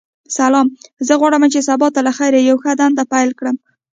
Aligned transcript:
سلام 0.37 0.67
،زه 1.07 1.13
غواړم 1.21 1.43
چی 1.53 1.59
سبا 1.69 1.87
ته 1.95 1.99
لخیر 2.07 2.33
یوه 2.49 2.61
ښه 2.63 2.71
دنده 2.81 3.03
پیل 3.13 3.29
کړم. 3.39 3.55